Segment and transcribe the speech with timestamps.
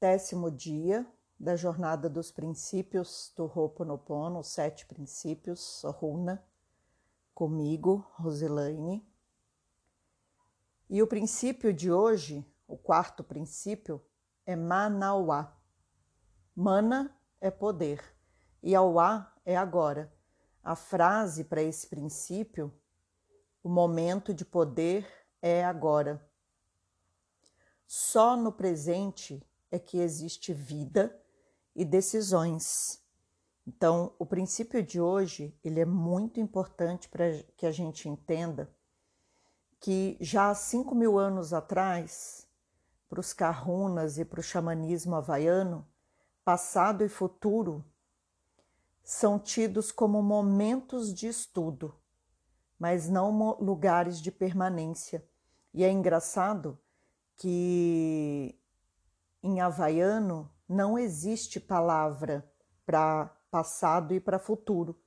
[0.00, 1.06] décimo dia
[1.38, 6.42] da jornada dos princípios do Ho'oponopono, os sete princípios, Runa,
[7.34, 9.06] comigo, Roselaine.
[10.88, 14.02] E o princípio de hoje, o quarto princípio,
[14.46, 15.54] é Manauá.
[16.56, 18.02] Mana é poder
[18.62, 20.10] e Auá é agora.
[20.62, 22.72] A frase para esse princípio,
[23.62, 25.06] o momento de poder
[25.42, 26.26] é agora.
[27.86, 31.16] Só no presente é que existe vida
[31.74, 33.02] e decisões.
[33.66, 37.26] Então, o princípio de hoje ele é muito importante para
[37.56, 38.70] que a gente entenda
[39.78, 42.46] que já há cinco mil anos atrás,
[43.08, 45.86] para os kahunas e para o xamanismo havaiano,
[46.44, 47.84] passado e futuro
[49.02, 51.94] são tidos como momentos de estudo,
[52.78, 55.26] mas não lugares de permanência.
[55.74, 56.78] E é engraçado
[57.36, 58.59] que
[59.42, 62.48] em havaiano não existe palavra
[62.86, 64.98] para passado e para futuro.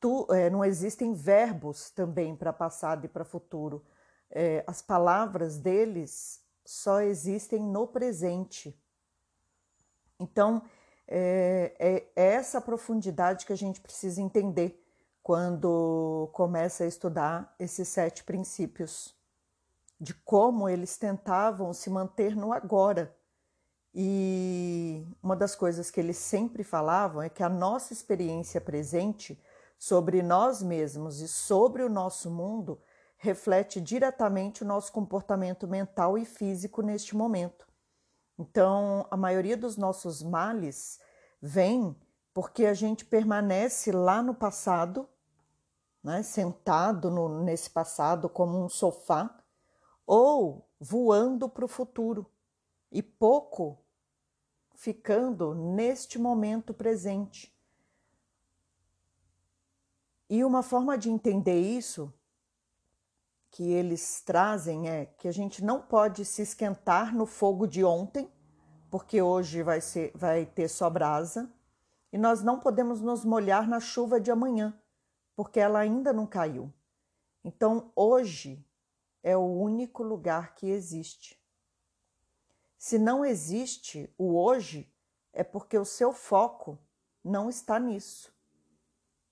[0.00, 3.84] Tu, é, não existem verbos também para passado e para futuro.
[4.30, 8.78] É, as palavras deles só existem no presente.
[10.18, 10.62] Então,
[11.06, 14.82] é, é, é essa profundidade que a gente precisa entender
[15.22, 19.14] quando começa a estudar esses sete princípios
[20.00, 23.16] de como eles tentavam se manter no agora.
[23.98, 29.42] E uma das coisas que eles sempre falavam é que a nossa experiência presente
[29.78, 32.78] sobre nós mesmos e sobre o nosso mundo
[33.16, 37.66] reflete diretamente o nosso comportamento mental e físico neste momento.
[38.38, 41.00] Então, a maioria dos nossos males
[41.40, 41.96] vem
[42.34, 45.08] porque a gente permanece lá no passado,
[46.04, 49.42] né, sentado no, nesse passado como um sofá,
[50.06, 52.26] ou voando para o futuro
[52.92, 53.85] e pouco
[54.76, 57.52] ficando neste momento presente.
[60.28, 62.12] E uma forma de entender isso
[63.50, 68.30] que eles trazem é que a gente não pode se esquentar no fogo de ontem,
[68.90, 71.50] porque hoje vai, ser, vai ter só brasa,
[72.12, 74.78] e nós não podemos nos molhar na chuva de amanhã,
[75.34, 76.72] porque ela ainda não caiu.
[77.42, 78.64] Então, hoje
[79.22, 81.40] é o único lugar que existe.
[82.86, 84.88] Se não existe o hoje,
[85.32, 86.78] é porque o seu foco
[87.24, 88.32] não está nisso.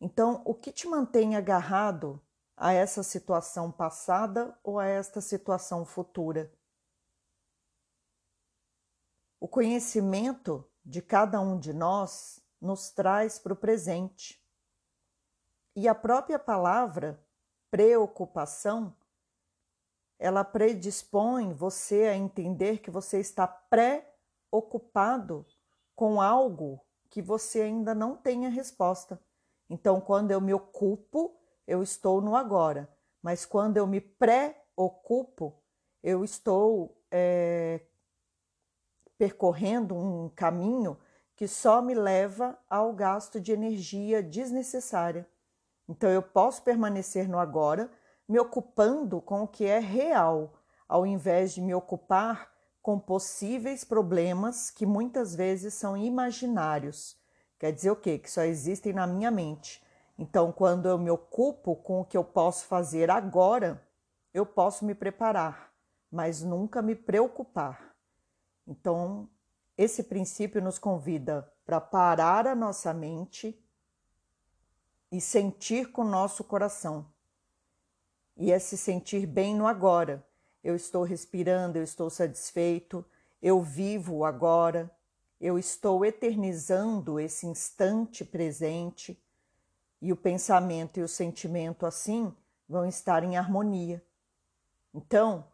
[0.00, 2.20] Então, o que te mantém agarrado
[2.56, 6.52] a essa situação passada ou a esta situação futura?
[9.38, 14.44] O conhecimento de cada um de nós nos traz para o presente.
[15.76, 17.24] E a própria palavra
[17.70, 18.92] preocupação
[20.18, 25.44] ela predispõe você a entender que você está pré-ocupado
[25.94, 29.20] com algo que você ainda não tem a resposta.
[29.68, 31.34] Então, quando eu me ocupo,
[31.66, 32.88] eu estou no agora,
[33.22, 35.54] mas quando eu me pré-ocupo,
[36.02, 37.80] eu estou é,
[39.18, 40.98] percorrendo um caminho
[41.34, 45.28] que só me leva ao gasto de energia desnecessária.
[45.88, 47.90] Então, eu posso permanecer no agora
[48.28, 50.54] me ocupando com o que é real,
[50.88, 57.16] ao invés de me ocupar com possíveis problemas que muitas vezes são imaginários.
[57.58, 58.18] Quer dizer o quê?
[58.18, 59.84] Que só existem na minha mente.
[60.18, 63.82] Então, quando eu me ocupo com o que eu posso fazer agora,
[64.32, 65.72] eu posso me preparar,
[66.10, 67.94] mas nunca me preocupar.
[68.66, 69.28] Então,
[69.76, 73.60] esse princípio nos convida para parar a nossa mente
[75.10, 77.06] e sentir com o nosso coração
[78.36, 80.24] e é se sentir bem no agora.
[80.62, 83.04] Eu estou respirando, eu estou satisfeito,
[83.40, 84.90] eu vivo agora,
[85.40, 89.20] eu estou eternizando esse instante presente
[90.00, 92.34] e o pensamento e o sentimento assim
[92.68, 94.04] vão estar em harmonia.
[94.92, 95.46] Então,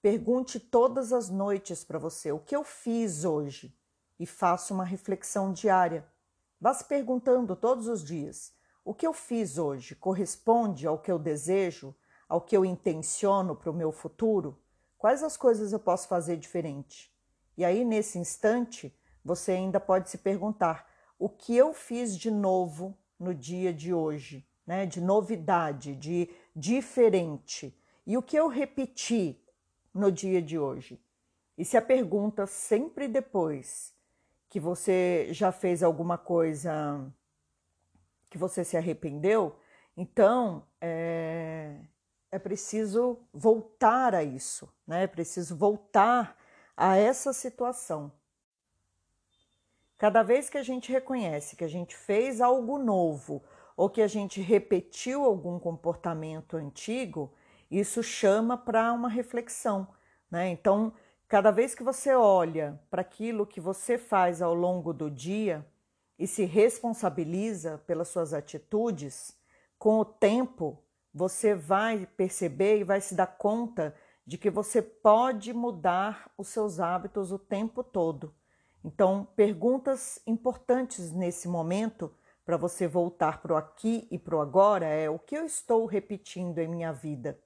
[0.00, 3.74] pergunte todas as noites para você o que eu fiz hoje
[4.18, 6.06] e faça uma reflexão diária.
[6.60, 8.52] Vá se perguntando todos os dias:
[8.84, 11.94] o que eu fiz hoje corresponde ao que eu desejo?
[12.32, 14.58] Ao que eu intenciono para o meu futuro?
[14.96, 17.14] Quais as coisas eu posso fazer diferente?
[17.58, 18.90] E aí, nesse instante,
[19.22, 24.48] você ainda pode se perguntar: o que eu fiz de novo no dia de hoje,
[24.66, 24.86] né?
[24.86, 27.78] de novidade, de diferente?
[28.06, 29.38] E o que eu repeti
[29.92, 30.98] no dia de hoje?
[31.58, 33.94] E se a pergunta sempre depois
[34.48, 37.12] que você já fez alguma coisa
[38.30, 39.54] que você se arrependeu,
[39.94, 41.76] então é,
[42.32, 45.04] é preciso voltar a isso, né?
[45.04, 46.34] É preciso voltar
[46.74, 48.10] a essa situação.
[49.98, 53.44] Cada vez que a gente reconhece que a gente fez algo novo
[53.76, 57.30] ou que a gente repetiu algum comportamento antigo,
[57.70, 59.86] isso chama para uma reflexão.
[60.30, 60.48] Né?
[60.48, 60.94] Então,
[61.28, 65.66] cada vez que você olha para aquilo que você faz ao longo do dia
[66.18, 69.36] e se responsabiliza pelas suas atitudes,
[69.78, 70.82] com o tempo
[71.12, 73.94] você vai perceber e vai se dar conta
[74.26, 78.34] de que você pode mudar os seus hábitos o tempo todo.
[78.84, 82.12] Então, perguntas importantes nesse momento
[82.44, 85.86] para você voltar para o aqui e para o agora é o que eu estou
[85.86, 87.38] repetindo em minha vida?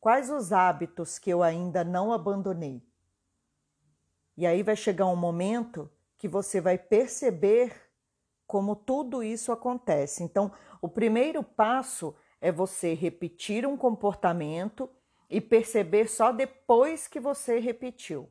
[0.00, 2.82] Quais os hábitos que eu ainda não abandonei?
[4.36, 7.72] E aí vai chegar um momento que você vai perceber
[8.46, 10.22] como tudo isso acontece.
[10.22, 10.52] Então,
[10.82, 14.90] o primeiro passo é você repetir um comportamento
[15.30, 18.30] e perceber só depois que você repetiu.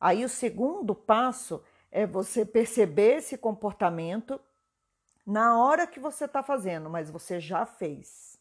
[0.00, 1.62] Aí o segundo passo
[1.92, 4.40] é você perceber esse comportamento
[5.26, 8.40] na hora que você está fazendo, mas você já fez.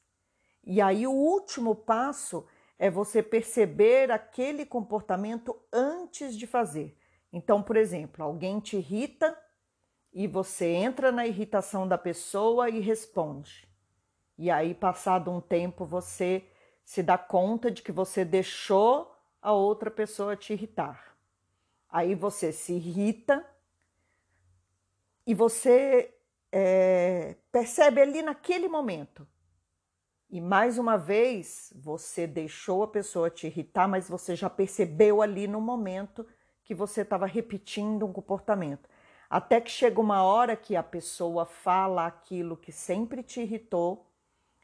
[0.63, 2.47] E aí o último passo
[2.79, 6.97] é você perceber aquele comportamento antes de fazer.
[7.33, 9.37] Então, por exemplo, alguém te irrita
[10.13, 13.72] e você entra na irritação da pessoa e responde.
[14.37, 16.43] E aí, passado um tempo, você
[16.83, 21.15] se dá conta de que você deixou a outra pessoa te irritar.
[21.89, 23.45] Aí você se irrita
[25.25, 26.13] e você
[26.51, 29.27] é, percebe ali naquele momento.
[30.29, 35.47] E mais uma vez, você deixou a pessoa te irritar, mas você já percebeu ali
[35.47, 36.25] no momento
[36.63, 38.89] que você estava repetindo um comportamento.
[39.29, 44.07] Até que chega uma hora que a pessoa fala aquilo que sempre te irritou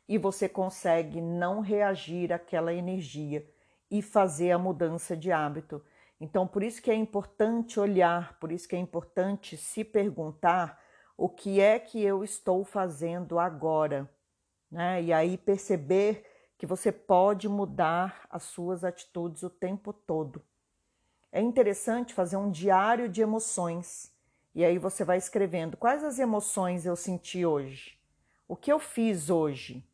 [0.10, 3.48] e você consegue não reagir àquela energia
[3.92, 5.86] e fazer a mudança de hábito.
[6.20, 10.82] Então, por isso que é importante olhar, por isso que é importante se perguntar
[11.16, 14.10] o que é que eu estou fazendo agora,
[14.72, 15.00] né?
[15.04, 16.26] E aí perceber
[16.58, 20.44] que você pode mudar as suas atitudes o tempo todo.
[21.32, 24.12] É interessante fazer um diário de emoções.
[24.56, 28.00] E aí você vai escrevendo quais as emoções eu senti hoje.
[28.48, 29.88] O que eu fiz hoje?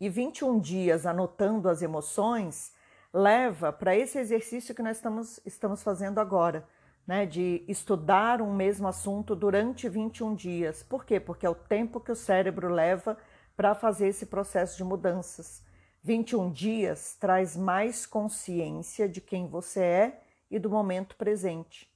[0.00, 2.72] E 21 dias anotando as emoções
[3.12, 6.66] leva para esse exercício que nós estamos, estamos fazendo agora,
[7.06, 7.26] né?
[7.26, 10.82] De estudar um mesmo assunto durante 21 dias.
[10.82, 11.18] Por quê?
[11.18, 13.16] Porque é o tempo que o cérebro leva
[13.56, 15.64] para fazer esse processo de mudanças.
[16.02, 21.92] 21 dias traz mais consciência de quem você é e do momento presente.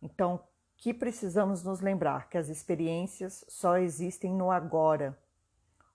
[0.00, 0.40] Então,
[0.76, 5.18] que precisamos nos lembrar que as experiências só existem no agora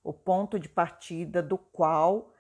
[0.08, 2.32] o ponto de partida do qual,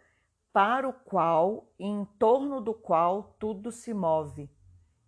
[0.53, 4.49] para o qual e em torno do qual tudo se move.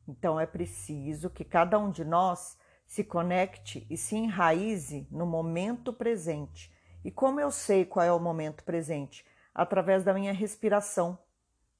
[0.06, 5.94] Então é preciso que cada um de nós se conecte e se enraize no momento
[5.94, 6.69] presente.
[7.01, 9.25] E como eu sei qual é o momento presente?
[9.55, 11.17] Através da minha respiração.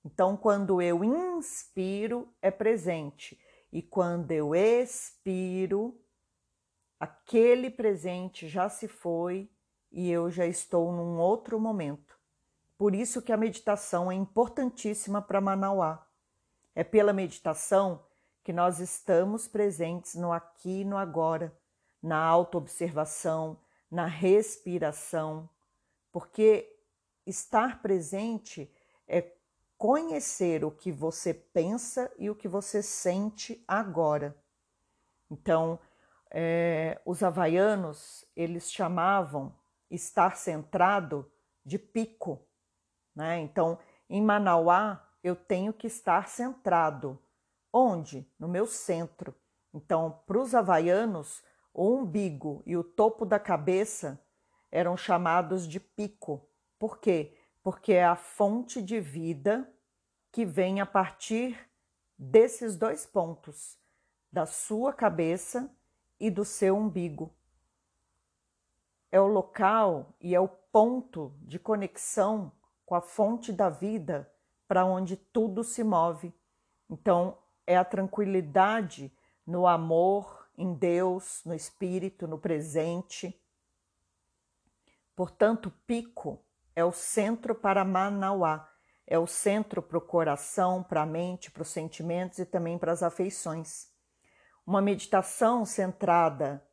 [0.06, 3.38] Então, quando eu inspiro, é presente.
[3.70, 6.00] E quando eu expiro,
[6.98, 9.50] aquele presente já se foi
[9.92, 12.18] e eu já estou num outro momento.
[12.78, 16.08] Por isso que a meditação é importantíssima para Manauá.
[16.74, 18.04] É pela meditação
[18.44, 21.54] que nós estamos presentes no aqui e no agora,
[22.02, 23.60] na autoobservação,
[23.92, 25.50] na respiração,
[26.12, 26.74] porque
[27.26, 28.72] estar presente
[29.08, 29.34] é
[29.78, 34.36] conhecer o que você pensa e o que você sente agora.
[35.30, 35.80] Então,
[36.32, 39.54] é, os havaianos, eles chamavam
[39.90, 41.30] estar centrado
[41.66, 42.46] de pico.
[43.16, 43.40] Né?
[43.40, 43.80] Então,
[44.10, 47.22] em Manauá, eu tenho que estar centrado.
[47.72, 48.32] Onde?
[48.40, 49.36] No meu centro.
[49.74, 51.44] Então, para os havaianos,
[51.74, 54.20] o umbigo e o topo da cabeça
[54.72, 56.48] eram chamados de pico.
[56.78, 57.38] Por quê?
[57.62, 59.72] Porque é a fonte de vida
[60.32, 61.70] que vem a partir
[62.18, 63.78] desses dois pontos,
[64.32, 65.72] da sua cabeça
[66.20, 67.36] e do seu umbigo
[69.12, 72.52] é o local e é o ponto de conexão
[72.86, 74.32] com a fonte da vida
[74.68, 76.34] para onde tudo se move.
[76.90, 79.12] Então, é a tranquilidade
[79.46, 83.40] no amor, em Deus, no espírito, no presente.
[85.16, 86.44] Portanto, Pico
[86.76, 88.70] é o centro para Manauá,
[89.06, 92.92] é o centro para o coração, para a mente, para os sentimentos e também para
[92.92, 93.88] as afeições.
[94.66, 96.64] Uma meditação centrada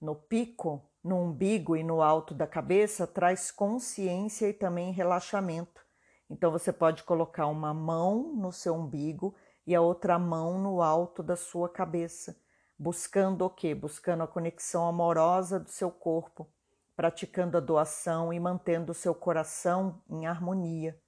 [0.00, 5.86] no pico no umbigo e no alto da cabeça traz consciência e também relaxamento.
[6.28, 9.32] Então você pode colocar uma mão no seu umbigo
[9.64, 12.36] e a outra mão no alto da sua cabeça.
[12.78, 13.74] buscando o quê?
[13.74, 16.46] Buscando a conexão amorosa do seu corpo,
[16.94, 21.00] praticando a doação e mantendo o seu coração em harmonia.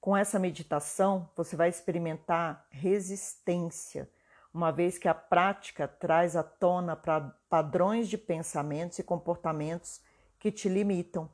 [0.00, 4.08] Com essa meditação, você vai experimentar resistência,
[4.52, 7.00] uma vez que a prática traz à tona
[7.48, 10.00] padrões de pensamentos e comportamentos
[10.38, 11.30] que te limitam.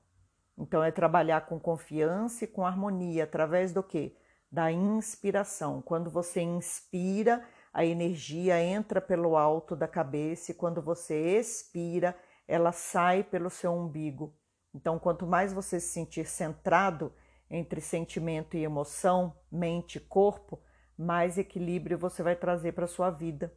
[0.58, 4.16] Então é trabalhar com confiança e com harmonia através do que?
[4.50, 5.82] Da inspiração.
[5.82, 12.16] Quando você inspira, a energia entra pelo alto da cabeça e quando você expira,
[12.48, 14.34] ela sai pelo seu umbigo.
[14.74, 17.12] Então, quanto mais você se sentir centrado
[17.50, 20.60] entre sentimento e emoção, mente e corpo,
[20.96, 23.52] mais equilíbrio você vai trazer para a sua vida.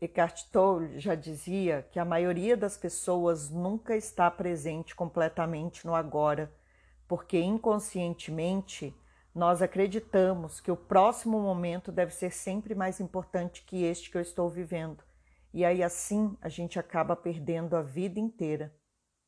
[0.00, 6.52] Eckhart Tolle já dizia que a maioria das pessoas nunca está presente completamente no agora,
[7.08, 8.94] porque inconscientemente
[9.34, 14.22] nós acreditamos que o próximo momento deve ser sempre mais importante que este que eu
[14.22, 15.02] estou vivendo.
[15.52, 18.74] E aí assim a gente acaba perdendo a vida inteira,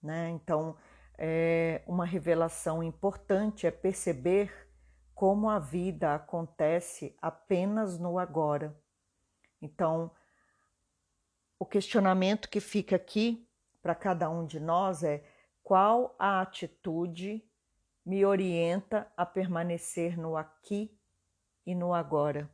[0.02, 0.30] né?
[0.30, 0.76] Então,
[1.16, 4.67] é uma revelação importante é perceber
[5.18, 8.80] como a vida acontece apenas no agora.
[9.60, 10.12] Então,
[11.58, 13.44] o questionamento que fica aqui
[13.82, 15.24] para cada um de nós é
[15.60, 17.44] qual a atitude
[18.06, 20.96] me orienta a permanecer no aqui
[21.66, 22.48] e no agora.